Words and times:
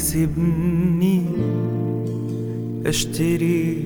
تسيبني 0.00 1.22
أشتري 2.86 3.84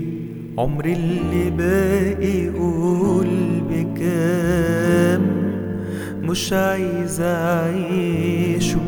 عمري 0.58 0.92
اللي 0.92 1.50
باقي 1.50 2.48
قول 2.48 3.26
بكام؟ 3.70 5.22
مش 6.22 6.52
عايز 6.52 7.20
أعيشه 7.20 8.80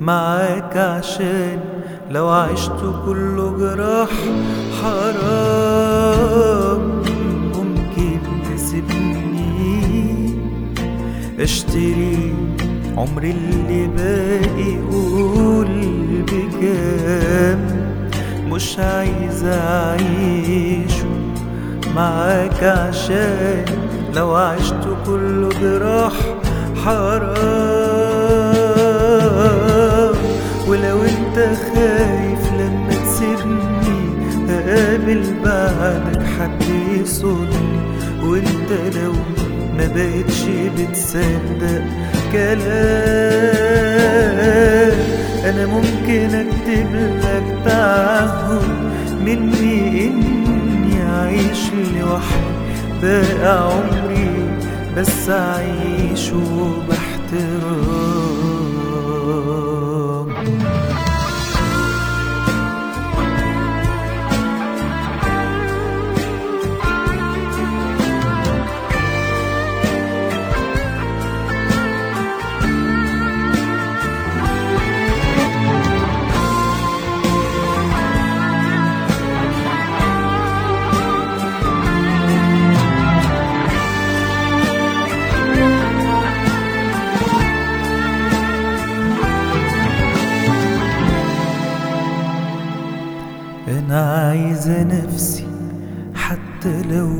معاك 0.00 0.76
عشان 0.76 1.60
لو 2.10 2.28
عشت 2.28 2.80
كله 3.06 3.56
جراح 3.58 4.10
حرام. 4.82 5.82
ممكن 7.56 8.18
تسيبني 8.54 10.34
أشتري 11.40 12.34
عمري 12.96 13.30
اللي 13.30 13.86
باقي 13.86 14.76
قول 14.92 16.01
بكام 16.20 17.60
مش 18.50 18.78
عايز 18.78 19.44
اعيشه 19.44 21.06
معاك 21.96 22.62
عشان 22.62 23.64
لو 24.14 24.34
عشت 24.34 24.84
كله 25.06 25.48
جراح 25.60 26.12
حرام. 28.92 30.14
ولو 30.68 31.02
انت 31.02 31.36
خايف 31.38 32.52
لما 32.52 32.94
تسيبني 33.04 34.02
هقابل 34.48 35.22
بعدك 35.44 36.22
حد 36.38 36.62
يصوني 37.00 37.72
وانت 38.24 38.70
لو 38.96 39.12
ما 39.78 39.86
بقتش 39.94 40.40
بتصدق 40.78 41.82
كلام 42.32 43.91
ممكن 46.12 46.34
اكتب 46.34 46.94
لك 46.94 47.44
تعهد 47.64 48.62
مني 49.20 50.06
اني 50.06 51.02
اعيش 51.10 51.70
لوحدي 51.72 52.52
باقي 53.02 53.58
عمري 53.58 54.30
بس 54.96 55.30
اعيشه 55.30 56.82
باحترام 56.88 58.51
أنا 93.68 94.00
عايزة 94.00 94.82
نفسي 94.82 95.46
حتى 96.14 96.82
لو 96.90 97.10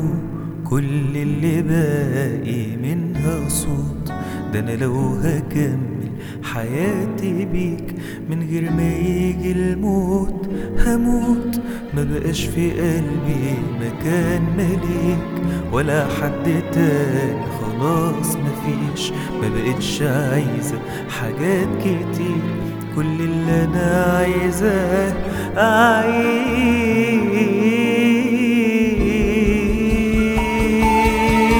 كل 0.63 1.17
اللي 1.17 1.61
باقي 1.61 2.77
منها 2.77 3.49
صوت. 3.49 4.13
ده 4.53 4.59
أنا 4.59 4.71
لو 4.75 4.93
هكمل 5.23 6.09
حياتي 6.43 7.45
بيك 7.45 7.95
من 8.29 8.47
غير 8.49 8.71
ما 8.71 8.93
يجي 8.95 9.51
الموت. 9.51 10.49
هموت 10.85 11.61
ما 11.93 12.03
بقاش 12.03 12.45
في 12.45 12.71
قلبي 12.71 13.53
مكان 13.81 14.41
مليك. 14.57 15.43
ولا 15.71 16.07
حد 16.07 16.63
تاني 16.73 17.43
خلاص 17.61 18.35
مفيش 18.35 19.11
ما 19.11 19.49
بقتش 19.49 20.01
عايزة 20.01 20.79
حاجات 21.09 21.67
كتير. 21.79 22.72
كل 22.95 23.21
اللي 23.21 23.63
أنا 23.63 24.15
عايزاه 24.17 25.13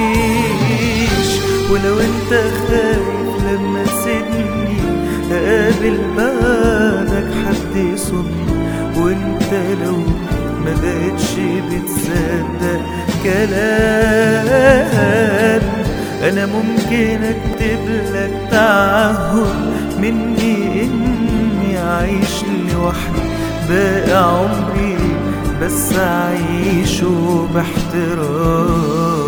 اعيش 0.04 1.30
ولو 1.70 2.00
أنت 2.00 2.30
خايف 2.68 3.32
لما 3.46 3.82
تسيبني 3.84 4.78
اقابل 5.32 5.98
بعدك 6.16 7.28
حد 7.46 7.76
يصني 7.76 8.44
وأنت 8.96 9.52
لو 9.84 9.96
ما 10.64 10.72
بقتش 10.82 11.30
بتصدق 11.70 12.80
كلام 13.24 14.74
أنا 16.22 16.44
ممكن 16.46 17.18
أكتب 17.24 17.82
لك 18.14 18.34
تعهد 18.50 19.60
مني 20.00 20.43
اعيش 22.04 22.44
لوحدي 22.72 23.22
باقي 23.68 24.12
عمري 24.12 24.96
بس 25.60 25.92
اعيشه 25.92 27.48
باحترام. 27.54 29.23